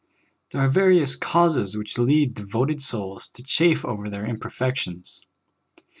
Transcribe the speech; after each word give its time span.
There 0.51 0.59
are 0.59 0.67
various 0.67 1.15
causes 1.15 1.77
which 1.77 1.99
lead 1.99 2.33
devoted 2.33 2.81
souls 2.81 3.27
to 3.35 3.43
chafe 3.43 3.85
over 3.85 4.09
their 4.09 4.25
imperfections. 4.25 5.27